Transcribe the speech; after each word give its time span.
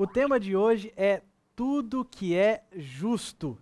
O 0.00 0.06
tema 0.06 0.38
de 0.38 0.54
hoje 0.54 0.92
é 0.96 1.22
tudo 1.56 2.04
que 2.04 2.32
é 2.32 2.62
justo. 2.72 3.58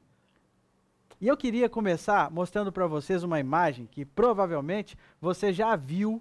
E 1.18 1.26
eu 1.26 1.34
queria 1.34 1.66
começar 1.66 2.30
mostrando 2.30 2.70
para 2.70 2.86
vocês 2.86 3.22
uma 3.22 3.40
imagem 3.40 3.86
que 3.86 4.04
provavelmente 4.04 4.98
você 5.18 5.50
já 5.50 5.74
viu 5.76 6.20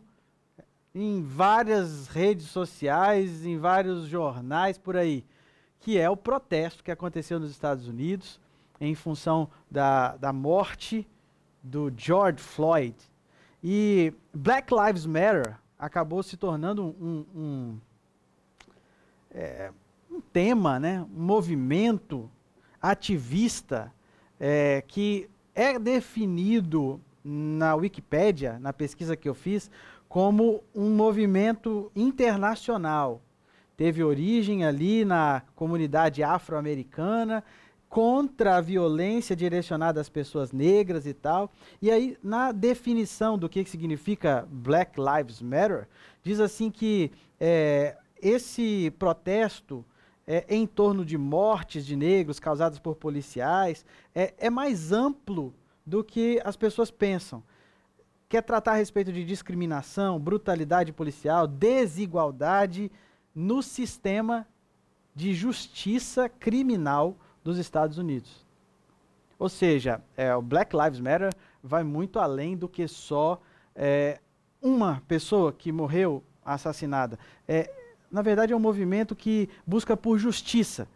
em 0.94 1.22
várias 1.22 2.08
redes 2.08 2.46
sociais, 2.46 3.46
em 3.46 3.58
vários 3.58 4.08
jornais 4.08 4.78
por 4.78 4.96
aí, 4.96 5.26
que 5.81 5.97
é 5.97 6.10
o 6.10 6.16
protesto 6.16 6.82
que 6.82 6.92
aconteceu 6.92 7.38
nos 7.38 7.52
Estados 7.52 7.86
Unidos 7.86 8.40
em 8.79 8.96
função 8.96 9.50
da, 9.70 10.16
da 10.16 10.32
morte 10.32 11.06
do 11.62 11.92
George 11.94 12.42
Floyd. 12.42 12.96
E 13.62 14.13
Black 14.34 14.74
Lives 14.74 15.06
Matter 15.06 15.58
acabou 15.78 16.23
se 16.23 16.38
tornando 16.38 16.85
um, 16.85 17.25
um, 17.35 17.79
é, 19.31 19.73
um 20.15 20.21
tema, 20.21 20.79
né, 20.79 21.05
um 21.13 21.21
movimento 21.21 22.29
ativista 22.81 23.91
é, 24.39 24.83
que 24.88 25.29
é 25.53 25.77
definido 25.77 27.01
na 27.23 27.75
Wikipédia, 27.75 28.57
na 28.59 28.71
pesquisa 28.71 29.15
que 29.15 29.27
eu 29.27 29.33
fiz, 29.33 29.69
como 30.07 30.63
um 30.73 30.91
movimento 30.91 31.91
internacional. 31.95 33.21
Teve 33.75 34.03
origem 34.03 34.63
ali 34.63 35.03
na 35.03 35.41
comunidade 35.55 36.23
afro-americana, 36.23 37.43
contra 37.89 38.57
a 38.57 38.61
violência 38.61 39.35
direcionada 39.35 40.02
às 40.02 40.09
pessoas 40.09 40.52
negras 40.52 41.05
e 41.05 41.13
tal. 41.13 41.52
E 41.81 41.89
aí, 41.89 42.17
na 42.21 42.52
definição 42.52 43.38
do 43.38 43.47
que 43.47 43.63
significa 43.66 44.47
Black 44.49 44.99
Lives 44.99 45.41
Matter, 45.41 45.88
diz 46.23 46.39
assim 46.39 46.69
que 46.69 47.11
é, 47.39 47.95
esse 48.21 48.91
protesto 49.00 49.85
é, 50.28 50.45
em 50.50 50.66
torno 50.66 51.06
de 51.06 51.18
mortes 51.18 51.86
de 51.86 51.95
negros 51.95 52.40
causadas 52.40 52.80
por 52.80 52.95
policiais 52.95 53.86
é, 54.14 54.34
é 54.38 54.50
mais 54.50 54.92
amplo 54.92 55.54
do 55.86 56.04
que 56.04 56.42
as 56.44 56.56
pessoas 56.56 56.90
pensam. 56.90 57.44
Quer 58.28 58.42
tratar 58.42 58.72
a 58.72 58.76
respeito 58.76 59.14
de 59.14 59.23
discriminação, 59.23 60.20
brutalidade 60.20 60.92
policial, 60.92 61.46
desigualdade 61.46 62.92
no 63.34 63.62
sistema 63.62 64.48
de 65.14 65.34
justiça 65.34 66.28
criminal 66.28 67.16
dos 67.44 67.58
Estados 67.58 67.98
Unidos. 67.98 68.44
Ou 69.38 69.48
seja, 69.48 70.02
é, 70.18 70.36
o 70.36 70.42
Black 70.42 70.76
Lives 70.76 71.00
Matter 71.00 71.30
vai 71.62 71.84
muito 71.84 72.20
além 72.20 72.58
do 72.58 72.68
que 72.68 72.88
só 72.88 73.40
é, 73.76 74.20
uma 74.62 75.03
pessoa 75.08 75.53
que 75.53 75.72
morreu 75.72 76.23
assassinada. 76.44 77.20
É, 77.48 77.72
na 78.16 78.21
verdade, 78.21 78.53
é 78.53 78.55
um 78.55 78.59
movimento 78.59 79.13
que 79.13 79.49
busca 79.67 79.97
por 79.97 80.17
justiça. 80.17 80.88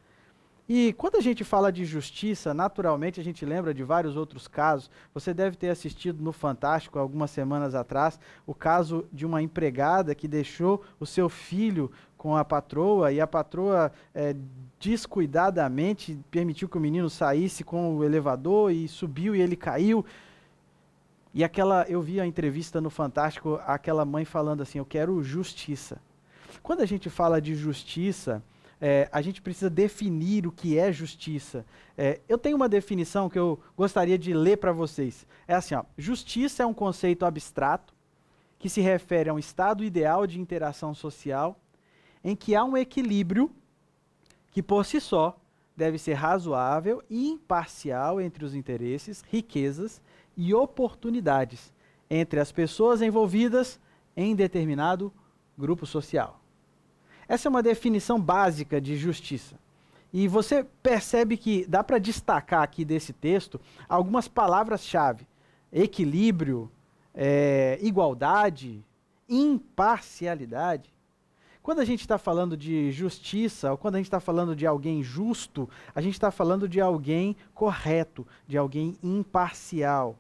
E 0.70 0.94
quando 0.94 1.18
a 1.18 1.22
gente 1.22 1.44
fala 1.44 1.70
de 1.70 1.84
justiça, 1.84 2.54
naturalmente 2.54 3.20
a 3.20 3.24
gente 3.24 3.46
lembra 3.46 3.74
de 3.74 3.84
vários 3.84 4.16
outros 4.16 4.48
casos. 4.48 4.90
Você 5.14 5.34
deve 5.34 5.58
ter 5.58 5.68
assistido 5.68 6.24
no 6.24 6.32
Fantástico 6.32 6.98
algumas 6.98 7.30
semanas 7.30 7.76
atrás 7.76 8.18
o 8.48 8.54
caso 8.56 9.06
de 9.12 9.26
uma 9.26 9.42
empregada 9.42 10.16
que 10.16 10.30
deixou 10.30 10.82
o 10.98 11.06
seu 11.06 11.28
filho 11.28 11.92
com 12.18 12.38
a 12.38 12.46
patroa 12.46 13.12
e 13.12 13.20
a 13.20 13.28
patroa 13.28 13.92
é, 14.16 14.34
descuidadamente 14.80 16.18
permitiu 16.32 16.70
que 16.70 16.78
o 16.78 16.82
menino 16.82 17.10
saísse 17.10 17.66
com 17.66 17.98
o 17.98 18.04
elevador 18.06 18.72
e 18.72 18.88
subiu 18.88 19.36
e 19.36 19.42
ele 19.42 19.58
caiu. 19.58 20.06
E 21.34 21.44
aquela, 21.44 21.86
eu 21.90 22.02
vi 22.02 22.22
a 22.22 22.26
entrevista 22.26 22.80
no 22.80 22.90
Fantástico, 22.90 23.60
aquela 23.68 24.06
mãe 24.06 24.24
falando 24.24 24.62
assim: 24.62 24.78
Eu 24.78 24.86
quero 24.86 25.22
justiça. 25.22 26.00
Quando 26.62 26.82
a 26.82 26.86
gente 26.86 27.10
fala 27.10 27.42
de 27.42 27.56
justiça, 27.56 28.44
é, 28.82 29.10
a 29.12 29.22
gente 29.22 29.42
precisa 29.42 29.70
definir 29.70 30.48
o 30.48 30.52
que 30.52 30.78
é 30.78 30.92
justiça. 30.92 31.66
É, 31.98 32.22
eu 32.30 32.38
tenho 32.38 32.56
uma 32.56 32.70
definição 32.70 33.30
que 33.30 33.38
eu 33.38 33.60
gostaria 33.76 34.18
de 34.18 34.34
ler 34.34 34.58
para 34.58 34.72
vocês. 34.72 35.28
É 35.48 35.54
assim: 35.54 35.76
ó, 35.76 35.84
justiça 35.98 36.64
é 36.64 36.66
um 36.66 36.74
conceito 36.74 37.26
abstrato 37.26 37.94
que 38.58 38.70
se 38.70 38.82
refere 38.82 39.30
a 39.30 39.34
um 39.34 39.40
estado 39.40 39.84
ideal 39.84 40.26
de 40.26 40.40
interação 40.40 40.94
social 40.94 41.60
em 42.24 42.36
que 42.36 42.56
há 42.56 42.64
um 42.64 42.78
equilíbrio 42.78 43.50
que, 44.52 44.62
por 44.62 44.86
si 44.86 45.00
só, 45.00 45.40
deve 45.76 45.98
ser 45.98 46.14
razoável 46.14 47.02
e 47.10 47.30
imparcial 47.30 48.20
entre 48.20 48.44
os 48.44 48.54
interesses, 48.54 49.24
riquezas 49.30 50.02
e 50.36 50.54
oportunidades 50.54 51.74
entre 52.10 52.40
as 52.40 52.52
pessoas 52.52 53.02
envolvidas 53.02 53.80
em 54.16 54.36
determinado 54.36 55.14
grupo 55.58 55.86
social. 55.86 56.42
Essa 57.30 57.48
é 57.48 57.52
uma 57.52 57.62
definição 57.62 58.20
básica 58.20 58.82
de 58.82 58.98
justiça. 58.98 59.56
E 60.12 60.28
você 60.28 60.66
percebe 60.82 61.38
que 61.38 61.64
dá 61.68 61.84
para 61.84 62.00
destacar 62.00 62.64
aqui 62.64 62.84
desse 62.84 63.14
texto 63.14 63.62
algumas 63.88 64.28
palavras-chave: 64.28 65.28
equilíbrio, 65.72 66.72
é, 67.14 67.78
igualdade, 67.84 68.84
imparcialidade. 69.30 70.92
Quando 71.62 71.82
a 71.82 71.86
gente 71.86 72.02
está 72.02 72.18
falando 72.18 72.58
de 72.58 72.92
justiça, 72.92 73.70
ou 73.70 73.78
quando 73.78 73.94
a 73.94 73.98
gente 74.00 74.08
está 74.08 74.20
falando 74.20 74.56
de 74.56 74.66
alguém 74.66 75.04
justo, 75.04 75.70
a 75.94 76.02
gente 76.02 76.14
está 76.14 76.32
falando 76.32 76.68
de 76.68 76.82
alguém 76.82 77.36
correto, 77.54 78.26
de 78.48 78.58
alguém 78.58 78.98
imparcial. 79.04 80.18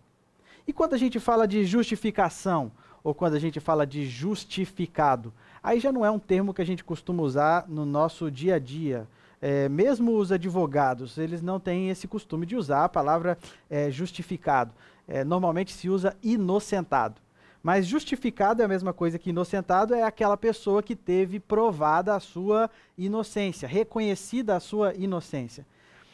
E 0.67 0.71
quando 0.71 0.93
a 0.93 0.97
gente 0.97 1.19
fala 1.19 1.47
de 1.47 1.65
justificação, 1.65 2.71
ou 3.03 3.15
quando 3.15 3.33
a 3.33 3.39
gente 3.39 3.59
fala 3.59 3.87
de 3.87 4.05
justificado, 4.05 5.33
aí 5.61 5.79
já 5.79 5.91
não 5.91 6.05
é 6.05 6.11
um 6.11 6.19
termo 6.19 6.53
que 6.53 6.61
a 6.61 6.65
gente 6.65 6.83
costuma 6.83 7.23
usar 7.23 7.65
no 7.67 7.85
nosso 7.85 8.29
dia 8.29 8.55
a 8.55 8.59
dia. 8.59 9.07
É, 9.41 9.69
mesmo 9.69 10.17
os 10.17 10.31
advogados, 10.31 11.17
eles 11.17 11.41
não 11.41 11.59
têm 11.59 11.89
esse 11.89 12.07
costume 12.07 12.45
de 12.45 12.55
usar 12.55 12.83
a 12.83 12.89
palavra 12.89 13.37
é, 13.69 13.89
justificado. 13.89 14.73
É, 15.07 15.23
normalmente 15.23 15.71
se 15.71 15.89
usa 15.89 16.15
inocentado. 16.21 17.21
Mas 17.61 17.85
justificado 17.85 18.61
é 18.61 18.65
a 18.65 18.69
mesma 18.69 18.93
coisa 18.93 19.19
que 19.19 19.31
inocentado, 19.31 19.93
é 19.93 20.03
aquela 20.03 20.37
pessoa 20.37 20.81
que 20.81 20.95
teve 20.95 21.39
provada 21.39 22.15
a 22.15 22.19
sua 22.19 22.69
inocência, 22.97 23.67
reconhecida 23.67 24.55
a 24.55 24.59
sua 24.59 24.93
inocência. 24.95 25.65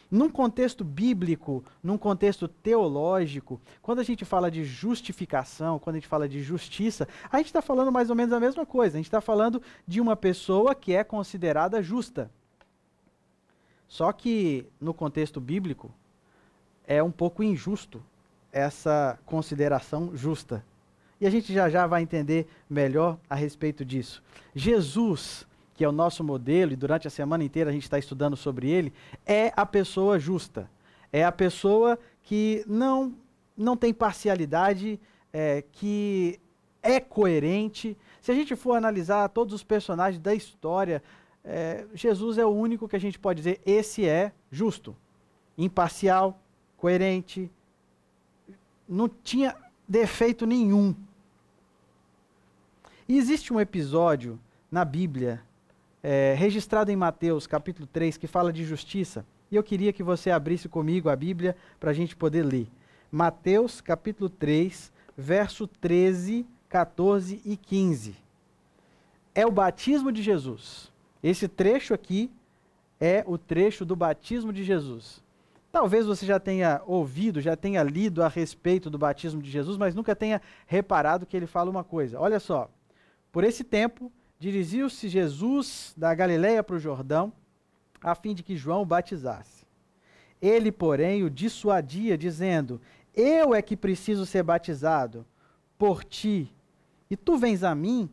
Num 0.09 0.29
contexto 0.29 0.83
bíblico, 0.83 1.63
num 1.83 1.97
contexto 1.97 2.47
teológico, 2.47 3.59
quando 3.81 3.99
a 3.99 4.03
gente 4.03 4.23
fala 4.23 4.51
de 4.51 4.63
justificação, 4.63 5.79
quando 5.79 5.95
a 5.95 5.99
gente 5.99 6.07
fala 6.07 6.29
de 6.29 6.41
justiça, 6.43 7.07
a 7.31 7.38
gente 7.38 7.47
está 7.47 7.61
falando 7.61 7.91
mais 7.91 8.09
ou 8.09 8.16
menos 8.16 8.31
a 8.31 8.39
mesma 8.39 8.66
coisa. 8.66 8.95
A 8.95 8.99
gente 8.99 9.07
está 9.07 9.21
falando 9.21 9.61
de 9.88 9.99
uma 9.99 10.16
pessoa 10.16 10.75
que 10.75 10.93
é 10.93 11.03
considerada 11.03 11.81
justa. 11.81 12.29
Só 13.88 14.11
que, 14.11 14.67
no 14.79 14.93
contexto 14.93 15.41
bíblico, 15.41 15.91
é 16.87 17.01
um 17.01 17.11
pouco 17.11 17.43
injusto 17.43 18.03
essa 18.51 19.19
consideração 19.25 20.16
justa. 20.16 20.63
E 21.19 21.25
a 21.25 21.29
gente 21.29 21.53
já 21.53 21.69
já 21.69 21.87
vai 21.87 22.01
entender 22.01 22.47
melhor 22.69 23.17
a 23.29 23.35
respeito 23.35 23.83
disso. 23.83 24.22
Jesus 24.53 25.47
que 25.75 25.83
é 25.83 25.89
o 25.89 25.91
nosso 25.91 26.23
modelo, 26.23 26.71
e 26.71 26.75
durante 26.75 27.07
a 27.07 27.11
semana 27.11 27.43
inteira 27.43 27.69
a 27.69 27.73
gente 27.73 27.83
está 27.83 27.99
estudando 27.99 28.37
sobre 28.37 28.69
ele, 28.69 28.93
é 29.25 29.51
a 29.55 29.65
pessoa 29.65 30.17
justa. 30.17 30.69
É 31.11 31.23
a 31.23 31.31
pessoa 31.31 31.99
que 32.23 32.63
não, 32.65 33.13
não 33.57 33.75
tem 33.75 33.93
parcialidade, 33.93 34.99
é, 35.33 35.63
que 35.73 36.39
é 36.81 36.99
coerente. 36.99 37.97
Se 38.21 38.31
a 38.31 38.35
gente 38.35 38.55
for 38.55 38.73
analisar 38.73 39.27
todos 39.29 39.53
os 39.53 39.63
personagens 39.63 40.21
da 40.21 40.33
história, 40.33 41.03
é, 41.43 41.85
Jesus 41.93 42.37
é 42.37 42.45
o 42.45 42.49
único 42.49 42.87
que 42.87 42.95
a 42.95 42.99
gente 42.99 43.19
pode 43.19 43.41
dizer: 43.41 43.61
esse 43.65 44.07
é 44.07 44.31
justo, 44.49 44.95
imparcial, 45.57 46.39
coerente, 46.77 47.51
não 48.87 49.09
tinha 49.09 49.55
defeito 49.87 50.45
nenhum. 50.45 50.95
E 53.07 53.17
existe 53.17 53.53
um 53.53 53.59
episódio 53.59 54.39
na 54.71 54.83
Bíblia 54.83 55.43
é, 56.07 56.35
registrado 56.37 56.91
em 56.91 56.96
Mateus, 56.96 57.47
capítulo 57.47 57.87
3, 57.91 58.16
que 58.16 58.28
fala 58.28 58.53
de 58.53 58.63
justiça. 58.63 59.25
E 59.49 59.55
eu 59.55 59.63
queria 59.63 59.91
que 59.91 60.03
você 60.03 60.29
abrisse 60.29 60.69
comigo 60.69 61.09
a 61.09 61.16
Bíblia 61.16 61.55
para 61.79 61.90
a 61.90 61.93
gente 61.96 62.16
poder 62.16 62.43
ler. 62.43 62.67
Mateus, 63.11 63.81
capítulo 63.81 64.29
3, 64.29 64.93
verso 65.17 65.66
13, 65.66 66.46
14 66.69 67.41
e 67.43 67.57
15. 67.57 68.16
É 69.34 69.47
o 69.47 69.52
batismo 69.52 70.11
de 70.11 70.22
Jesus. 70.22 70.93
Esse 71.23 71.47
trecho 71.47 71.91
aqui 71.91 72.29
é 73.02 73.23
o 73.25 73.35
trecho 73.35 73.84
do 73.84 73.96
batismo 73.96 74.53
de 74.53 74.63
Jesus. 74.63 75.23
Talvez 75.72 76.05
você 76.05 76.23
já 76.23 76.40
tenha 76.40 76.84
ouvido, 76.85 77.41
já 77.41 77.55
tenha 77.55 77.81
lido 77.81 78.22
a 78.22 78.28
respeito 78.28 78.91
do 78.91 78.99
batismo 78.99 79.41
de 79.41 79.49
Jesus, 79.49 79.75
mas 79.75 79.96
nunca 79.96 80.16
tenha 80.16 80.40
reparado 80.67 81.25
que 81.25 81.35
ele 81.35 81.47
fala 81.47 81.72
uma 81.72 81.84
coisa. 81.84 82.19
Olha 82.19 82.40
só. 82.40 82.69
Por 83.31 83.43
esse 83.43 83.63
tempo, 83.63 84.11
dirigiu-se 84.40 85.08
Jesus 85.09 85.93
da 85.97 86.14
Galiléia 86.14 86.64
para 86.64 86.76
o 86.76 86.79
Jordão, 86.79 87.32
a 88.02 88.14
fim 88.14 88.34
de 88.34 88.43
que 88.43 88.58
João 88.58 88.82
o 88.82 88.85
batizasse. 88.85 89.66
Ele, 90.41 90.72
porém, 90.72 91.23
o 91.23 91.29
dissuadia, 91.29 92.17
dizendo: 92.17 92.79
Eu 93.14 93.55
é 93.55 93.61
que 93.61 93.76
preciso 93.76 94.26
ser 94.26 94.43
batizado 94.43 95.26
por 95.78 96.03
ti, 96.03 96.53
e 97.09 97.16
tu 97.16 97.37
vens 97.37 97.64
a 97.64 97.73
mim? 97.73 98.09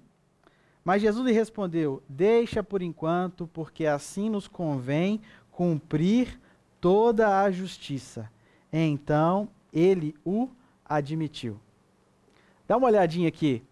Mas 0.84 1.02
Jesus 1.02 1.24
lhe 1.26 1.32
respondeu: 1.32 2.02
Deixa 2.08 2.62
por 2.62 2.82
enquanto, 2.82 3.46
porque 3.46 3.86
assim 3.86 4.28
nos 4.28 4.48
convém 4.48 5.20
cumprir 5.50 6.40
toda 6.80 7.40
a 7.40 7.50
justiça. 7.50 8.30
Então 8.72 9.48
ele 9.72 10.14
o 10.24 10.48
admitiu. 10.84 11.60
Dá 12.66 12.76
uma 12.76 12.88
olhadinha 12.88 13.28
aqui. 13.28 13.62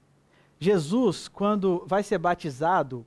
Jesus, 0.61 1.27
quando 1.27 1.83
vai 1.87 2.03
ser 2.03 2.19
batizado 2.19 3.07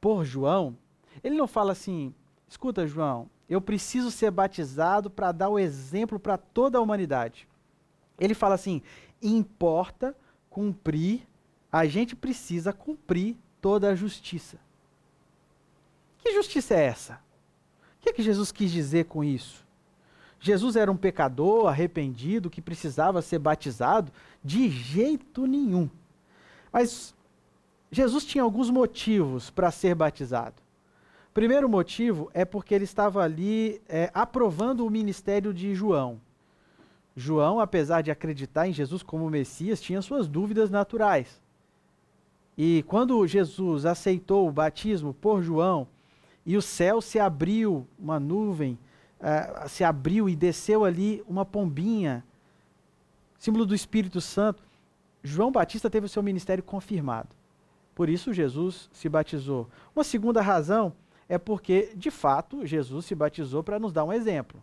por 0.00 0.24
João, 0.24 0.76
ele 1.22 1.36
não 1.36 1.46
fala 1.46 1.72
assim: 1.72 2.14
escuta, 2.48 2.86
João, 2.86 3.28
eu 3.48 3.60
preciso 3.60 4.10
ser 4.10 4.30
batizado 4.30 5.10
para 5.10 5.30
dar 5.30 5.50
o 5.50 5.58
exemplo 5.58 6.18
para 6.18 6.38
toda 6.38 6.78
a 6.78 6.80
humanidade. 6.80 7.46
Ele 8.18 8.32
fala 8.32 8.54
assim: 8.54 8.80
importa 9.20 10.16
cumprir, 10.48 11.28
a 11.70 11.84
gente 11.84 12.16
precisa 12.16 12.72
cumprir 12.72 13.36
toda 13.60 13.90
a 13.90 13.94
justiça. 13.94 14.58
Que 16.18 16.32
justiça 16.32 16.74
é 16.74 16.84
essa? 16.84 17.20
O 17.98 18.02
que, 18.02 18.08
é 18.08 18.12
que 18.14 18.22
Jesus 18.22 18.50
quis 18.50 18.70
dizer 18.70 19.04
com 19.04 19.22
isso? 19.22 19.62
Jesus 20.40 20.74
era 20.74 20.90
um 20.90 20.96
pecador 20.96 21.68
arrependido 21.68 22.50
que 22.50 22.62
precisava 22.62 23.22
ser 23.22 23.38
batizado? 23.38 24.10
De 24.42 24.68
jeito 24.68 25.46
nenhum. 25.46 25.88
Mas 26.72 27.14
Jesus 27.90 28.24
tinha 28.24 28.42
alguns 28.42 28.70
motivos 28.70 29.50
para 29.50 29.70
ser 29.70 29.94
batizado. 29.94 30.56
Primeiro 31.34 31.68
motivo 31.68 32.30
é 32.34 32.44
porque 32.44 32.74
ele 32.74 32.84
estava 32.84 33.22
ali 33.22 33.80
é, 33.88 34.10
aprovando 34.12 34.86
o 34.86 34.90
ministério 34.90 35.52
de 35.52 35.74
João. 35.74 36.20
João, 37.14 37.60
apesar 37.60 38.02
de 38.02 38.10
acreditar 38.10 38.66
em 38.66 38.72
Jesus 38.72 39.02
como 39.02 39.28
Messias, 39.28 39.80
tinha 39.80 40.00
suas 40.00 40.26
dúvidas 40.28 40.70
naturais. 40.70 41.40
E 42.56 42.82
quando 42.86 43.26
Jesus 43.26 43.84
aceitou 43.86 44.48
o 44.48 44.52
batismo 44.52 45.14
por 45.14 45.42
João, 45.42 45.86
e 46.44 46.56
o 46.56 46.62
céu 46.62 47.00
se 47.00 47.18
abriu, 47.18 47.86
uma 47.98 48.18
nuvem 48.18 48.78
uh, 49.22 49.68
se 49.68 49.84
abriu 49.84 50.28
e 50.28 50.34
desceu 50.34 50.84
ali 50.84 51.22
uma 51.26 51.44
pombinha, 51.44 52.24
símbolo 53.38 53.64
do 53.64 53.74
Espírito 53.74 54.20
Santo. 54.20 54.62
João 55.22 55.52
Batista 55.52 55.88
teve 55.88 56.06
o 56.06 56.08
seu 56.08 56.22
ministério 56.22 56.62
confirmado. 56.62 57.28
Por 57.94 58.08
isso 58.08 58.32
Jesus 58.32 58.88
se 58.92 59.08
batizou. 59.08 59.68
Uma 59.94 60.04
segunda 60.04 60.40
razão 60.40 60.92
é 61.28 61.38
porque, 61.38 61.92
de 61.94 62.10
fato, 62.10 62.66
Jesus 62.66 63.06
se 63.06 63.14
batizou 63.14 63.62
para 63.62 63.78
nos 63.78 63.92
dar 63.92 64.04
um 64.04 64.12
exemplo. 64.12 64.62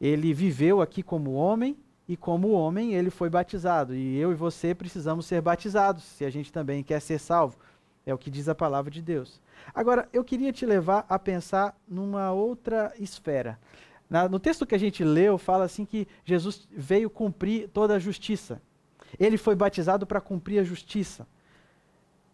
Ele 0.00 0.32
viveu 0.32 0.80
aqui 0.80 1.02
como 1.02 1.32
homem 1.32 1.76
e 2.06 2.16
como 2.16 2.50
homem 2.52 2.94
ele 2.94 3.10
foi 3.10 3.28
batizado. 3.28 3.94
E 3.94 4.16
eu 4.16 4.32
e 4.32 4.34
você 4.34 4.74
precisamos 4.74 5.26
ser 5.26 5.40
batizados 5.40 6.04
se 6.04 6.24
a 6.24 6.30
gente 6.30 6.52
também 6.52 6.82
quer 6.82 7.00
ser 7.00 7.18
salvo. 7.18 7.58
É 8.06 8.14
o 8.14 8.18
que 8.18 8.30
diz 8.30 8.48
a 8.48 8.54
palavra 8.54 8.90
de 8.90 9.02
Deus. 9.02 9.40
Agora, 9.74 10.08
eu 10.12 10.24
queria 10.24 10.52
te 10.52 10.64
levar 10.64 11.04
a 11.08 11.18
pensar 11.18 11.76
numa 11.86 12.32
outra 12.32 12.92
esfera. 12.98 13.58
Na, 14.08 14.28
no 14.28 14.38
texto 14.38 14.64
que 14.64 14.74
a 14.74 14.78
gente 14.78 15.04
leu, 15.04 15.36
fala 15.36 15.64
assim 15.64 15.84
que 15.84 16.08
Jesus 16.24 16.66
veio 16.70 17.10
cumprir 17.10 17.68
toda 17.68 17.94
a 17.94 17.98
justiça. 17.98 18.62
Ele 19.18 19.36
foi 19.36 19.54
batizado 19.54 20.06
para 20.06 20.20
cumprir 20.20 20.58
a 20.58 20.64
justiça. 20.64 21.26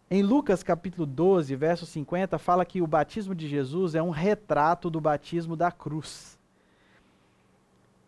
Em 0.09 0.21
Lucas 0.21 0.63
capítulo 0.63 1.05
12, 1.05 1.55
verso 1.55 1.85
50, 1.85 2.37
fala 2.37 2.65
que 2.65 2.81
o 2.81 2.87
batismo 2.87 3.33
de 3.33 3.47
Jesus 3.47 3.95
é 3.95 4.01
um 4.01 4.11
retrato 4.11 4.89
do 4.89 5.01
batismo 5.01 5.55
da 5.55 5.71
cruz. 5.71 6.37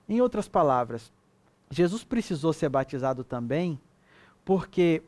Em 0.07 0.21
outras 0.21 0.47
palavras, 0.47 1.11
Jesus 1.69 2.03
precisou 2.03 2.53
ser 2.53 2.69
batizado 2.69 3.23
também 3.23 3.79
porque 4.45 5.01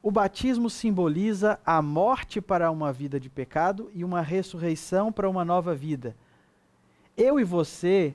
o 0.00 0.10
batismo 0.10 0.70
simboliza 0.70 1.58
a 1.66 1.82
morte 1.82 2.40
para 2.40 2.70
uma 2.70 2.92
vida 2.92 3.18
de 3.18 3.28
pecado 3.28 3.90
e 3.92 4.04
uma 4.04 4.20
ressurreição 4.20 5.10
para 5.10 5.28
uma 5.28 5.44
nova 5.44 5.74
vida. 5.74 6.14
Eu 7.16 7.40
e 7.40 7.44
você, 7.44 8.14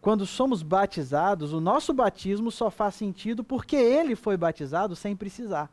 quando 0.00 0.24
somos 0.24 0.62
batizados, 0.62 1.52
o 1.52 1.60
nosso 1.60 1.92
batismo 1.92 2.50
só 2.50 2.70
faz 2.70 2.94
sentido 2.94 3.44
porque 3.44 3.76
ele 3.76 4.16
foi 4.16 4.36
batizado 4.36 4.96
sem 4.96 5.14
precisar. 5.14 5.70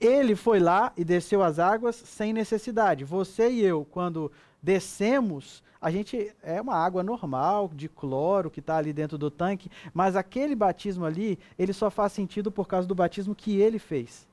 Ele 0.00 0.34
foi 0.34 0.58
lá 0.58 0.92
e 0.96 1.04
desceu 1.04 1.44
as 1.44 1.60
águas 1.60 1.94
sem 1.94 2.32
necessidade. 2.32 3.04
Você 3.04 3.50
e 3.50 3.62
eu, 3.62 3.86
quando 3.88 4.32
descemos, 4.60 5.62
a 5.80 5.92
gente 5.92 6.34
é 6.42 6.60
uma 6.60 6.74
água 6.74 7.04
normal, 7.04 7.70
de 7.72 7.88
cloro, 7.88 8.50
que 8.50 8.58
está 8.58 8.76
ali 8.76 8.92
dentro 8.92 9.16
do 9.16 9.30
tanque, 9.30 9.70
mas 9.94 10.16
aquele 10.16 10.56
batismo 10.56 11.04
ali, 11.04 11.38
ele 11.56 11.72
só 11.72 11.88
faz 11.88 12.12
sentido 12.12 12.50
por 12.50 12.66
causa 12.66 12.88
do 12.88 12.96
batismo 12.96 13.32
que 13.32 13.60
ele 13.60 13.78
fez. 13.78 14.26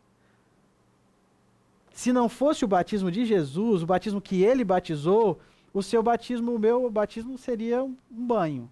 Se 1.91 2.11
não 2.11 2.29
fosse 2.29 2.65
o 2.65 2.67
batismo 2.67 3.11
de 3.11 3.25
Jesus, 3.25 3.83
o 3.83 3.85
batismo 3.85 4.21
que 4.21 4.41
ele 4.41 4.63
batizou, 4.63 5.39
o 5.73 5.83
seu 5.83 6.01
batismo, 6.01 6.53
o 6.53 6.59
meu 6.59 6.89
batismo 6.89 7.37
seria 7.37 7.83
um 7.83 7.95
banho. 8.09 8.69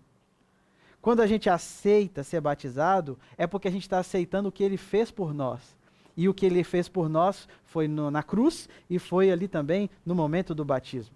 Quando 1.02 1.22
a 1.22 1.28
gente 1.28 1.50
aceita 1.50 2.24
ser 2.24 2.42
batizado, 2.42 3.18
é 3.38 3.48
porque 3.48 3.68
a 3.68 3.72
gente 3.72 3.84
está 3.84 4.00
aceitando 4.00 4.50
o 4.50 4.52
que 4.52 4.64
ele 4.64 4.78
fez 4.78 5.12
por 5.12 5.34
nós. 5.34 5.76
E 6.16 6.28
o 6.28 6.34
que 6.34 6.46
ele 6.46 6.64
fez 6.64 6.90
por 6.90 7.08
nós 7.08 7.48
foi 7.64 7.88
no, 7.88 8.10
na 8.10 8.24
cruz 8.24 8.68
e 8.90 8.98
foi 8.98 9.32
ali 9.32 9.48
também 9.48 9.90
no 10.06 10.16
momento 10.16 10.56
do 10.56 10.66
batismo. 10.66 11.16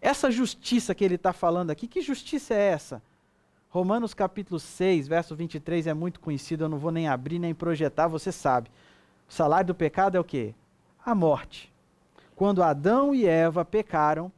Essa 0.00 0.30
justiça 0.30 0.94
que 0.94 1.04
ele 1.04 1.16
está 1.16 1.32
falando 1.32 1.70
aqui, 1.70 1.88
que 1.88 2.00
justiça 2.00 2.54
é 2.54 2.68
essa? 2.68 3.02
Romanos 3.70 4.14
capítulo 4.14 4.60
6, 4.60 5.08
verso 5.08 5.34
23 5.34 5.86
é 5.86 5.94
muito 5.94 6.20
conhecido, 6.20 6.64
eu 6.64 6.68
não 6.68 6.78
vou 6.78 6.90
nem 6.90 7.08
abrir 7.08 7.38
nem 7.38 7.54
projetar, 7.54 8.06
você 8.06 8.30
sabe. 8.30 8.70
O 9.28 9.32
salário 9.32 9.68
do 9.68 9.74
pecado 9.74 10.16
é 10.16 10.20
o 10.20 10.24
quê? 10.24 10.54
A 11.04 11.14
morte. 11.14 11.72
Quando 12.36 12.62
Adão 12.62 13.14
e 13.14 13.26
Eva 13.26 13.64
pecaram, 13.64 14.30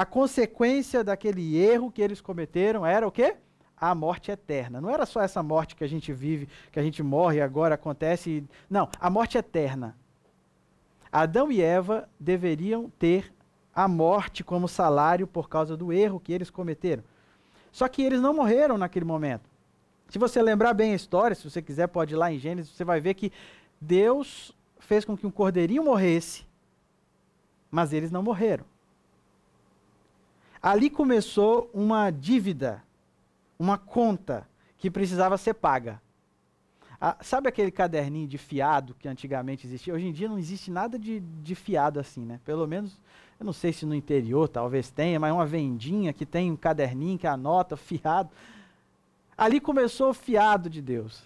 a 0.00 0.06
consequência 0.06 1.04
daquele 1.04 1.58
erro 1.58 1.92
que 1.92 2.00
eles 2.00 2.22
cometeram 2.22 2.86
era 2.86 3.06
o 3.06 3.12
quê? 3.12 3.36
A 3.76 3.94
morte 3.94 4.30
eterna. 4.30 4.80
Não 4.80 4.88
era 4.88 5.04
só 5.04 5.20
essa 5.20 5.42
morte 5.42 5.76
que 5.76 5.84
a 5.84 5.86
gente 5.86 6.10
vive, 6.10 6.48
que 6.72 6.80
a 6.80 6.82
gente 6.82 7.02
morre 7.02 7.38
agora 7.42 7.74
acontece. 7.74 8.42
Não, 8.70 8.88
a 8.98 9.10
morte 9.10 9.36
eterna. 9.36 9.94
Adão 11.12 11.52
e 11.52 11.60
Eva 11.60 12.08
deveriam 12.18 12.90
ter 12.98 13.30
a 13.74 13.86
morte 13.86 14.42
como 14.42 14.66
salário 14.66 15.26
por 15.26 15.50
causa 15.50 15.76
do 15.76 15.92
erro 15.92 16.18
que 16.18 16.32
eles 16.32 16.48
cometeram. 16.48 17.04
Só 17.70 17.86
que 17.86 18.00
eles 18.00 18.22
não 18.22 18.32
morreram 18.32 18.78
naquele 18.78 19.04
momento. 19.04 19.50
Se 20.08 20.18
você 20.18 20.40
lembrar 20.40 20.72
bem 20.72 20.92
a 20.92 20.96
história, 20.96 21.36
se 21.36 21.44
você 21.44 21.60
quiser 21.60 21.88
pode 21.88 22.14
ir 22.14 22.16
lá 22.16 22.32
em 22.32 22.38
Gênesis, 22.38 22.74
você 22.74 22.86
vai 22.86 23.02
ver 23.02 23.12
que 23.12 23.30
Deus 23.78 24.56
fez 24.78 25.04
com 25.04 25.14
que 25.14 25.26
um 25.26 25.30
cordeirinho 25.30 25.84
morresse, 25.84 26.46
mas 27.70 27.92
eles 27.92 28.10
não 28.10 28.22
morreram. 28.22 28.64
Ali 30.62 30.90
começou 30.90 31.70
uma 31.72 32.10
dívida, 32.10 32.82
uma 33.58 33.78
conta 33.78 34.46
que 34.76 34.90
precisava 34.90 35.38
ser 35.38 35.54
paga. 35.54 36.00
Ah, 37.00 37.16
sabe 37.22 37.48
aquele 37.48 37.70
caderninho 37.70 38.28
de 38.28 38.36
fiado 38.36 38.94
que 38.98 39.08
antigamente 39.08 39.66
existia? 39.66 39.94
Hoje 39.94 40.06
em 40.06 40.12
dia 40.12 40.28
não 40.28 40.38
existe 40.38 40.70
nada 40.70 40.98
de, 40.98 41.20
de 41.20 41.54
fiado 41.54 41.98
assim, 41.98 42.26
né? 42.26 42.38
Pelo 42.44 42.66
menos 42.66 43.00
eu 43.38 43.46
não 43.46 43.54
sei 43.54 43.72
se 43.72 43.86
no 43.86 43.94
interior 43.94 44.48
talvez 44.48 44.90
tenha, 44.90 45.18
mas 45.18 45.32
uma 45.32 45.46
vendinha 45.46 46.12
que 46.12 46.26
tem 46.26 46.52
um 46.52 46.56
caderninho 46.56 47.18
que 47.18 47.26
anota, 47.26 47.74
fiado. 47.74 48.28
Ali 49.34 49.60
começou 49.60 50.10
o 50.10 50.14
fiado 50.14 50.68
de 50.68 50.82
Deus. 50.82 51.22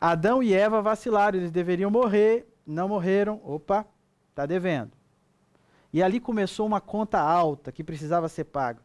Adão 0.00 0.42
e 0.42 0.52
Eva 0.52 0.82
vacilaram, 0.82 1.38
eles 1.38 1.52
deveriam 1.52 1.88
morrer, 1.88 2.52
não 2.66 2.88
morreram, 2.88 3.40
opa, 3.44 3.86
está 4.30 4.44
devendo. 4.44 4.95
E 5.96 6.02
ali 6.02 6.20
começou 6.20 6.66
uma 6.66 6.78
conta 6.78 7.18
alta 7.18 7.72
que 7.72 7.82
precisava 7.82 8.28
ser 8.28 8.44
paga. 8.44 8.82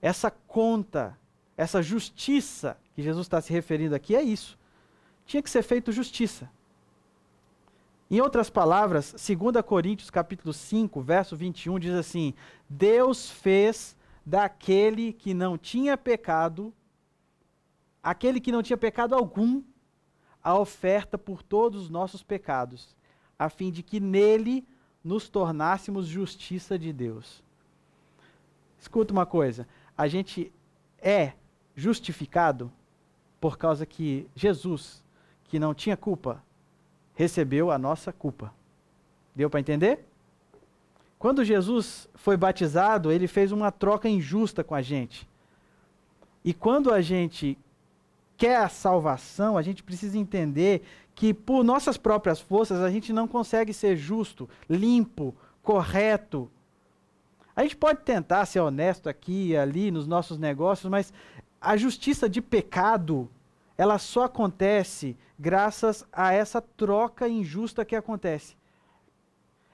Essa 0.00 0.30
conta, 0.30 1.14
essa 1.58 1.82
justiça 1.82 2.78
que 2.94 3.02
Jesus 3.02 3.26
está 3.26 3.38
se 3.38 3.52
referindo 3.52 3.94
aqui 3.94 4.16
é 4.16 4.22
isso. 4.22 4.58
Tinha 5.26 5.42
que 5.42 5.50
ser 5.50 5.62
feito 5.62 5.92
justiça. 5.92 6.50
Em 8.10 8.18
outras 8.18 8.48
palavras, 8.48 9.12
2 9.12 9.62
Coríntios 9.62 10.08
capítulo 10.08 10.54
5, 10.54 11.02
verso 11.02 11.36
21 11.36 11.78
diz 11.78 11.92
assim: 11.92 12.32
Deus 12.66 13.28
fez 13.28 13.94
daquele 14.24 15.12
que 15.12 15.34
não 15.34 15.58
tinha 15.58 15.98
pecado, 15.98 16.72
aquele 18.02 18.40
que 18.40 18.50
não 18.50 18.62
tinha 18.62 18.78
pecado 18.78 19.14
algum, 19.14 19.62
a 20.42 20.58
oferta 20.58 21.18
por 21.18 21.42
todos 21.42 21.82
os 21.82 21.90
nossos 21.90 22.22
pecados, 22.22 22.96
a 23.38 23.50
fim 23.50 23.70
de 23.70 23.82
que 23.82 24.00
nele 24.00 24.66
nos 25.04 25.28
tornássemos 25.28 26.06
justiça 26.06 26.78
de 26.78 26.92
Deus. 26.92 27.42
Escuta 28.80 29.12
uma 29.12 29.26
coisa, 29.26 29.68
a 29.96 30.08
gente 30.08 30.52
é 30.98 31.34
justificado 31.76 32.72
por 33.40 33.58
causa 33.58 33.84
que 33.84 34.26
Jesus, 34.34 35.04
que 35.44 35.58
não 35.58 35.74
tinha 35.74 35.96
culpa, 35.96 36.42
recebeu 37.14 37.70
a 37.70 37.78
nossa 37.78 38.12
culpa. 38.12 38.52
Deu 39.34 39.50
para 39.50 39.60
entender? 39.60 40.06
Quando 41.18 41.44
Jesus 41.44 42.08
foi 42.14 42.36
batizado, 42.36 43.10
ele 43.10 43.26
fez 43.26 43.52
uma 43.52 43.70
troca 43.70 44.08
injusta 44.08 44.64
com 44.64 44.74
a 44.74 44.82
gente. 44.82 45.28
E 46.44 46.52
quando 46.52 46.92
a 46.92 47.00
gente 47.00 47.58
quer 48.36 48.56
a 48.56 48.68
salvação, 48.68 49.56
a 49.56 49.62
gente 49.62 49.82
precisa 49.82 50.18
entender 50.18 50.82
que 51.14 51.32
por 51.32 51.62
nossas 51.62 51.96
próprias 51.96 52.40
forças 52.40 52.80
a 52.80 52.90
gente 52.90 53.12
não 53.12 53.28
consegue 53.28 53.72
ser 53.72 53.96
justo, 53.96 54.48
limpo, 54.68 55.34
correto. 55.62 56.50
A 57.54 57.62
gente 57.62 57.76
pode 57.76 58.00
tentar 58.00 58.44
ser 58.46 58.60
honesto 58.60 59.08
aqui 59.08 59.50
e 59.50 59.56
ali 59.56 59.90
nos 59.90 60.06
nossos 60.06 60.38
negócios, 60.38 60.90
mas 60.90 61.12
a 61.60 61.76
justiça 61.76 62.28
de 62.28 62.42
pecado, 62.42 63.30
ela 63.78 63.98
só 63.98 64.24
acontece 64.24 65.16
graças 65.38 66.04
a 66.12 66.32
essa 66.32 66.60
troca 66.60 67.28
injusta 67.28 67.84
que 67.84 67.96
acontece. 67.96 68.56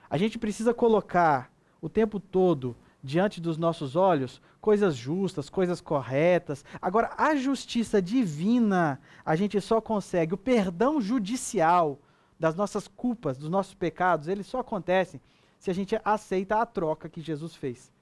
A 0.08 0.18
gente 0.18 0.38
precisa 0.38 0.74
colocar 0.74 1.50
o 1.80 1.88
tempo 1.88 2.20
todo 2.20 2.76
diante 3.02 3.40
dos 3.40 3.56
nossos 3.56 3.96
olhos 3.96 4.42
coisas 4.60 4.94
justas, 4.94 5.48
coisas 5.48 5.80
corretas. 5.80 6.64
Agora, 6.80 7.12
a 7.16 7.34
justiça 7.34 8.00
divina, 8.00 9.00
a 9.24 9.34
gente 9.34 9.60
só 9.60 9.80
consegue, 9.80 10.34
o 10.34 10.38
perdão 10.38 11.00
judicial 11.00 11.98
das 12.38 12.54
nossas 12.54 12.86
culpas, 12.88 13.36
dos 13.36 13.48
nossos 13.48 13.74
pecados, 13.74 14.28
ele 14.28 14.42
só 14.42 14.60
acontece 14.60 15.20
se 15.58 15.70
a 15.70 15.74
gente 15.74 15.98
aceita 16.04 16.60
a 16.60 16.66
troca 16.66 17.08
que 17.08 17.20
Jesus 17.20 17.54
fez. 17.54 17.92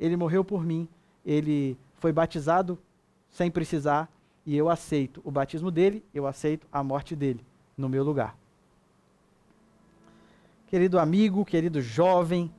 Ele 0.00 0.16
morreu 0.16 0.44
por 0.44 0.64
mim, 0.64 0.88
ele 1.24 1.78
foi 1.94 2.12
batizado 2.12 2.78
sem 3.30 3.50
precisar, 3.50 4.10
e 4.44 4.56
eu 4.56 4.68
aceito 4.70 5.20
o 5.24 5.30
batismo 5.30 5.70
dele, 5.70 6.04
eu 6.14 6.26
aceito 6.26 6.66
a 6.72 6.82
morte 6.82 7.14
dele 7.14 7.44
no 7.76 7.88
meu 7.88 8.02
lugar. 8.02 8.36
Querido 10.66 10.98
amigo, 10.98 11.44
querido 11.44 11.80
jovem, 11.80 12.52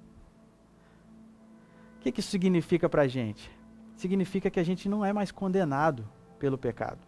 o 1.99 2.01
que, 2.01 2.13
que 2.13 2.21
isso 2.21 2.29
significa 2.29 2.87
para 2.87 3.01
a 3.01 3.07
gente? 3.07 3.51
Significa 3.97 4.49
que 4.49 4.57
a 4.57 4.63
gente 4.63 4.87
não 4.87 5.03
é 5.03 5.11
mais 5.11 5.33
condenado 5.33 6.07
pelo 6.39 6.57
pecado. 6.57 6.99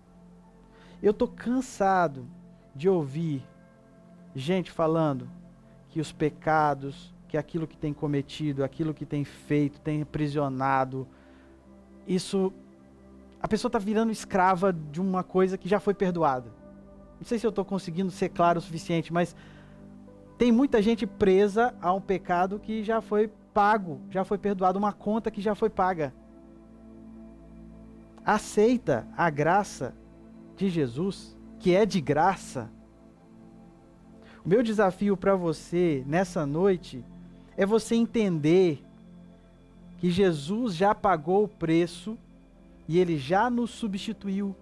Eu 1.01 1.11
estou 1.11 1.29
cansado 1.29 2.27
de 2.75 2.89
ouvir 2.89 3.41
gente 4.35 4.69
falando 4.69 5.29
que 5.89 6.01
os 6.01 6.11
pecados, 6.11 7.13
que 7.29 7.37
aquilo 7.37 7.65
que 7.65 7.77
tem 7.77 7.93
cometido, 7.93 8.65
aquilo 8.65 8.93
que 8.93 9.05
tem 9.05 9.23
feito, 9.23 9.79
tem 9.79 10.01
aprisionado, 10.01 11.07
isso. 12.05 12.51
A 13.41 13.47
pessoa 13.47 13.69
está 13.69 13.79
virando 13.79 14.11
escrava 14.11 14.73
de 14.73 14.99
uma 14.99 15.23
coisa 15.23 15.57
que 15.57 15.69
já 15.69 15.79
foi 15.79 15.93
perdoada. 15.93 16.51
Não 17.17 17.25
sei 17.25 17.39
se 17.39 17.47
eu 17.47 17.49
estou 17.49 17.63
conseguindo 17.63 18.11
ser 18.11 18.27
claro 18.27 18.59
o 18.59 18.61
suficiente, 18.61 19.13
mas 19.13 19.33
tem 20.37 20.51
muita 20.51 20.81
gente 20.81 21.07
presa 21.07 21.73
a 21.81 21.93
um 21.93 22.01
pecado 22.01 22.59
que 22.59 22.83
já 22.83 22.99
foi 22.99 23.31
pago, 23.53 24.01
já 24.09 24.23
foi 24.23 24.37
perdoado, 24.37 24.79
uma 24.79 24.93
conta 24.93 25.31
que 25.31 25.41
já 25.41 25.55
foi 25.55 25.69
paga. 25.69 26.13
Aceita 28.25 29.07
a 29.17 29.29
graça 29.29 29.93
de 30.55 30.69
Jesus, 30.69 31.35
que 31.59 31.75
é 31.75 31.85
de 31.85 31.99
graça. 31.99 32.69
O 34.45 34.49
meu 34.49 34.63
desafio 34.63 35.15
para 35.15 35.35
você 35.35 36.03
nessa 36.07 36.45
noite 36.45 37.03
é 37.57 37.65
você 37.65 37.95
entender 37.95 38.83
que 39.97 40.09
Jesus 40.09 40.75
já 40.75 40.95
pagou 40.95 41.43
o 41.43 41.47
preço 41.47 42.17
e 42.87 42.97
ele 42.97 43.17
já 43.17 43.49
nos 43.49 43.69
substituiu 43.69 44.55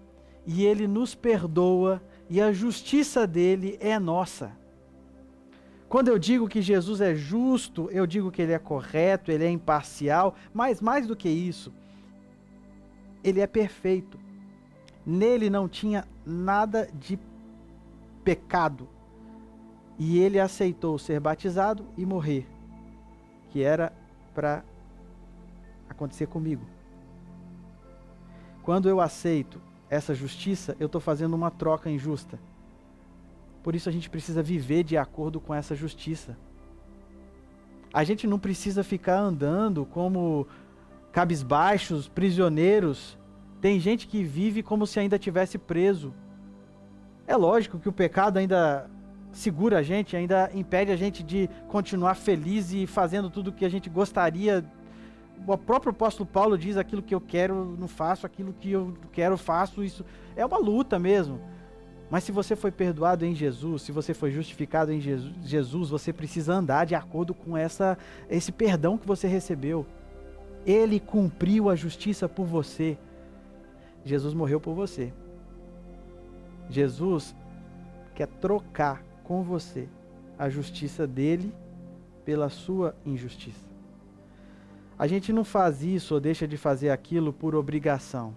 e 0.45 0.65
ele 0.65 0.87
nos 0.87 1.15
perdoa 1.15 2.01
e 2.29 2.41
a 2.41 2.51
justiça 2.51 3.25
dele 3.25 3.77
é 3.79 3.97
nossa. 3.97 4.58
Quando 5.89 6.09
eu 6.09 6.19
digo 6.19 6.47
que 6.47 6.61
Jesus 6.61 7.01
é 7.01 7.15
justo, 7.15 7.89
eu 7.91 8.05
digo 8.05 8.31
que 8.31 8.43
ele 8.43 8.53
é 8.53 8.59
correto, 8.59 9.31
ele 9.31 9.43
é 9.43 9.49
imparcial, 9.49 10.35
mas 10.53 10.79
mais 10.79 11.07
do 11.07 11.15
que 11.15 11.27
isso, 11.27 11.73
ele 13.23 13.41
é 13.41 13.47
perfeito. 13.47 14.19
Nele 15.03 15.49
não 15.49 15.67
tinha 15.67 16.07
nada 16.23 16.87
de 16.93 17.17
pecado. 18.23 18.87
E 19.97 20.19
ele 20.19 20.39
aceitou 20.39 20.99
ser 20.99 21.19
batizado 21.19 21.83
e 21.97 22.05
morrer, 22.05 22.47
que 23.49 23.63
era 23.63 23.91
para 24.35 24.63
acontecer 25.89 26.27
comigo. 26.27 26.63
Quando 28.61 28.87
eu 28.87 29.01
aceito 29.01 29.59
essa 29.89 30.13
justiça, 30.13 30.77
eu 30.79 30.85
estou 30.85 31.01
fazendo 31.01 31.33
uma 31.33 31.49
troca 31.49 31.89
injusta. 31.89 32.39
Por 33.63 33.75
isso 33.75 33.89
a 33.89 33.91
gente 33.91 34.09
precisa 34.09 34.41
viver 34.41 34.83
de 34.83 34.97
acordo 34.97 35.39
com 35.39 35.53
essa 35.53 35.75
justiça. 35.75 36.37
A 37.93 38.03
gente 38.03 38.27
não 38.27 38.39
precisa 38.39 38.83
ficar 38.83 39.17
andando 39.17 39.85
como 39.85 40.47
cabisbaixos, 41.11 42.07
prisioneiros. 42.07 43.17
Tem 43.59 43.79
gente 43.79 44.07
que 44.07 44.23
vive 44.23 44.61
como 44.63 44.85
se 44.85 44.99
ainda 44.99 45.17
tivesse 45.17 45.57
preso. 45.57 46.13
É 47.27 47.35
lógico 47.35 47.79
que 47.79 47.89
o 47.89 47.93
pecado 47.93 48.37
ainda 48.37 48.89
segura 49.31 49.79
a 49.79 49.83
gente, 49.83 50.15
ainda 50.15 50.49
impede 50.53 50.91
a 50.91 50.95
gente 50.95 51.23
de 51.23 51.49
continuar 51.67 52.15
feliz 52.15 52.71
e 52.71 52.87
fazendo 52.87 53.29
tudo 53.29 53.49
o 53.49 53.53
que 53.53 53.65
a 53.65 53.69
gente 53.69 53.89
gostaria. 53.89 54.63
O 55.45 55.57
próprio 55.57 55.91
apóstolo 55.91 56.27
Paulo 56.27 56.57
diz: 56.57 56.77
aquilo 56.77 57.01
que 57.01 57.13
eu 57.13 57.21
quero, 57.21 57.75
não 57.79 57.87
faço, 57.87 58.25
aquilo 58.25 58.53
que 58.53 58.71
eu 58.71 58.93
quero, 59.11 59.37
faço. 59.37 59.83
Isso 59.83 60.05
é 60.35 60.45
uma 60.45 60.57
luta 60.57 60.99
mesmo. 60.99 61.39
Mas 62.09 62.23
se 62.23 62.31
você 62.31 62.55
foi 62.55 62.71
perdoado 62.71 63.23
em 63.23 63.35
Jesus, 63.35 63.83
se 63.83 63.91
você 63.91 64.13
foi 64.13 64.31
justificado 64.31 64.91
em 64.91 64.99
Jesus, 64.99 65.89
você 65.89 66.11
precisa 66.11 66.53
andar 66.53 66.85
de 66.85 66.95
acordo 66.95 67.33
com 67.33 67.55
essa, 67.55 67.97
esse 68.29 68.51
perdão 68.51 68.97
que 68.97 69.05
você 69.05 69.27
recebeu. 69.27 69.85
Ele 70.65 70.99
cumpriu 70.99 71.69
a 71.69 71.75
justiça 71.75 72.27
por 72.27 72.45
você. 72.45 72.97
Jesus 74.03 74.33
morreu 74.33 74.59
por 74.59 74.73
você. 74.73 75.13
Jesus 76.69 77.35
quer 78.15 78.27
trocar 78.27 79.03
com 79.23 79.43
você 79.43 79.87
a 80.37 80.49
justiça 80.49 81.05
dele 81.05 81.53
pela 82.25 82.49
sua 82.49 82.95
injustiça. 83.05 83.69
A 84.97 85.07
gente 85.07 85.31
não 85.31 85.43
faz 85.43 85.83
isso 85.83 86.15
ou 86.15 86.19
deixa 86.19 86.47
de 86.47 86.57
fazer 86.57 86.89
aquilo 86.89 87.31
por 87.31 87.55
obrigação. 87.55 88.35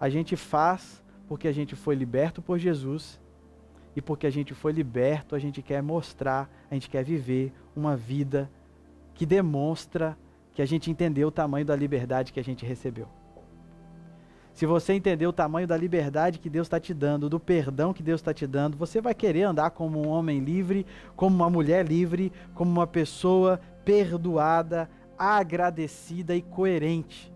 A 0.00 0.08
gente 0.08 0.34
faz 0.34 1.02
porque 1.28 1.48
a 1.48 1.52
gente 1.52 1.74
foi 1.74 1.94
liberto 1.94 2.40
por 2.40 2.58
Jesus 2.58 3.20
e 3.94 4.02
porque 4.02 4.26
a 4.26 4.30
gente 4.30 4.54
foi 4.54 4.72
liberto, 4.72 5.34
a 5.34 5.38
gente 5.38 5.62
quer 5.62 5.82
mostrar, 5.82 6.50
a 6.70 6.74
gente 6.74 6.88
quer 6.88 7.04
viver 7.04 7.52
uma 7.74 7.96
vida 7.96 8.50
que 9.14 9.24
demonstra 9.24 10.16
que 10.52 10.62
a 10.62 10.66
gente 10.66 10.90
entendeu 10.90 11.28
o 11.28 11.32
tamanho 11.32 11.64
da 11.64 11.74
liberdade 11.74 12.32
que 12.32 12.40
a 12.40 12.44
gente 12.44 12.64
recebeu. 12.64 13.08
Se 14.52 14.64
você 14.64 14.94
entender 14.94 15.26
o 15.26 15.32
tamanho 15.32 15.66
da 15.66 15.76
liberdade 15.76 16.38
que 16.38 16.48
Deus 16.48 16.66
está 16.66 16.80
te 16.80 16.94
dando, 16.94 17.28
do 17.28 17.38
perdão 17.38 17.92
que 17.92 18.02
Deus 18.02 18.22
está 18.22 18.32
te 18.32 18.46
dando, 18.46 18.74
você 18.74 19.02
vai 19.02 19.14
querer 19.14 19.42
andar 19.42 19.70
como 19.70 20.00
um 20.00 20.08
homem 20.08 20.40
livre, 20.40 20.86
como 21.14 21.36
uma 21.36 21.50
mulher 21.50 21.86
livre, 21.86 22.32
como 22.54 22.70
uma 22.70 22.86
pessoa 22.86 23.60
perdoada, 23.84 24.88
agradecida 25.18 26.34
e 26.34 26.40
coerente. 26.40 27.30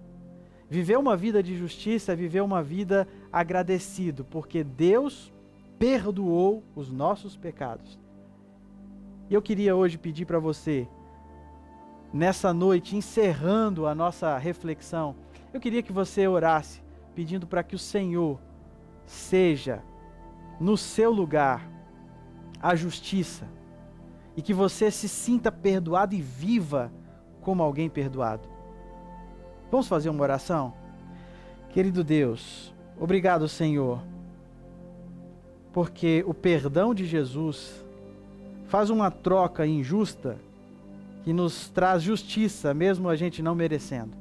Viver 0.71 0.97
uma 0.97 1.15
vida 1.15 1.43
de 1.43 1.57
justiça 1.59 2.17
viver 2.17 2.41
uma 2.41 2.63
vida 2.63 3.07
agradecido, 3.33 4.25
porque 4.25 4.65
Deus 4.65 5.33
perdoou 5.79 6.63
os 6.75 6.91
nossos 6.91 7.37
pecados. 7.37 7.99
E 9.29 9.35
eu 9.35 9.41
queria 9.41 9.77
hoje 9.77 9.97
pedir 9.97 10.25
para 10.25 10.39
você, 10.39 10.89
nessa 12.13 12.53
noite, 12.53 12.97
encerrando 12.97 13.87
a 13.87 13.95
nossa 13.95 14.37
reflexão, 14.37 15.15
eu 15.53 15.61
queria 15.61 15.83
que 15.83 15.93
você 15.93 16.27
orasse, 16.27 16.83
pedindo 17.15 17.47
para 17.47 17.63
que 17.63 17.75
o 17.75 17.79
Senhor 17.79 18.39
seja 19.07 19.83
no 20.61 20.77
seu 20.77 21.11
lugar 21.11 21.69
a 22.61 22.75
justiça 22.75 23.49
e 24.37 24.43
que 24.43 24.53
você 24.53 24.91
se 24.91 25.09
sinta 25.09 25.51
perdoado 25.51 26.15
e 26.15 26.21
viva 26.21 26.93
como 27.41 27.63
alguém 27.63 27.89
perdoado. 27.89 28.49
Vamos 29.71 29.89
fazer 29.89 30.11
uma 30.11 30.23
oração? 30.23 30.75
Querido 31.71 32.05
Deus, 32.05 32.75
obrigado, 33.01 33.49
Senhor, 33.49 34.01
porque 35.73 36.23
o 36.27 36.35
perdão 36.35 36.95
de 36.95 37.07
Jesus 37.07 37.85
faz 38.69 38.91
uma 38.91 39.11
troca 39.11 39.67
injusta 39.67 40.39
que 41.25 41.33
nos 41.33 41.69
traz 41.69 42.03
justiça, 42.03 42.73
mesmo 42.73 43.09
a 43.09 43.17
gente 43.17 43.43
não 43.43 43.55
merecendo. 43.55 44.13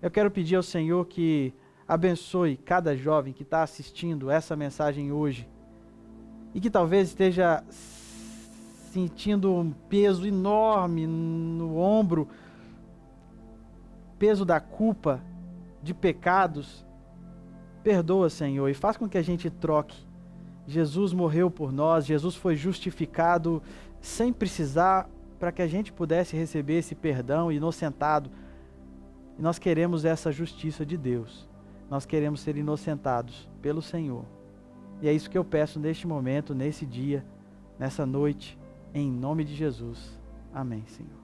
Eu 0.00 0.10
quero 0.10 0.30
pedir 0.30 0.56
ao 0.56 0.62
Senhor 0.62 1.04
que 1.06 1.52
abençoe 1.88 2.56
cada 2.56 2.96
jovem 2.96 3.32
que 3.32 3.42
está 3.42 3.62
assistindo 3.62 4.30
essa 4.30 4.54
mensagem 4.54 5.10
hoje 5.10 5.48
e 6.54 6.60
que 6.60 6.70
talvez 6.70 7.08
esteja 7.08 7.64
sentindo 8.92 9.52
um 9.52 9.70
peso 9.70 10.26
enorme 10.26 11.06
no 11.06 11.76
ombro 11.76 12.28
peso 14.18 14.44
da 14.44 14.60
culpa, 14.60 15.22
de 15.82 15.94
pecados, 15.94 16.84
perdoa, 17.82 18.30
Senhor, 18.30 18.68
e 18.68 18.74
faz 18.74 18.96
com 18.96 19.08
que 19.08 19.18
a 19.18 19.22
gente 19.22 19.50
troque. 19.50 19.96
Jesus 20.66 21.12
morreu 21.12 21.50
por 21.50 21.72
nós, 21.72 22.06
Jesus 22.06 22.36
foi 22.36 22.54
justificado 22.54 23.62
sem 24.00 24.32
precisar 24.32 25.08
para 25.38 25.50
que 25.50 25.62
a 25.62 25.66
gente 25.66 25.92
pudesse 25.92 26.36
receber 26.36 26.78
esse 26.78 26.94
perdão 26.94 27.50
inocentado. 27.50 28.30
E 29.38 29.42
nós 29.42 29.58
queremos 29.58 30.04
essa 30.04 30.30
justiça 30.30 30.84
de 30.84 30.96
Deus. 30.96 31.48
nós 31.90 32.06
queremos 32.06 32.40
ser 32.40 32.56
inocentados 32.56 33.50
pelo 33.60 33.82
Senhor. 33.82 34.24
E 35.02 35.08
é 35.08 35.12
isso 35.12 35.28
que 35.28 35.36
eu 35.36 35.44
peço 35.44 35.80
neste 35.80 36.06
momento, 36.06 36.54
nesse 36.54 36.86
dia, 36.86 37.26
nessa 37.76 38.06
noite, 38.06 38.56
em 38.94 39.10
nome 39.10 39.42
de 39.44 39.56
Jesus. 39.56 40.16
Amém, 40.54 40.84
Senhor. 40.86 41.19